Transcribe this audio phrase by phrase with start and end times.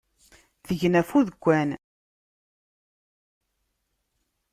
[0.67, 1.69] Tgen ɣef udekkan.